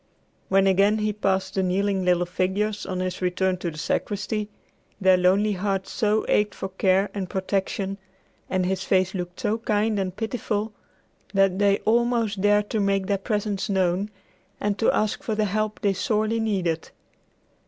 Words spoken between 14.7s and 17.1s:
to ask for the help they sorely needed.